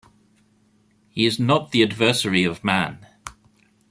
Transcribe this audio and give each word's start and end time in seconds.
He 1.09 1.27
is 1.27 1.39
not 1.39 1.69
the 1.69 1.83
adversary 1.83 2.43
of 2.43 2.63
man. 2.63 3.05